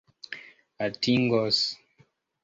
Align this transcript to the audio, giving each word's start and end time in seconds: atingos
atingos 0.85 1.59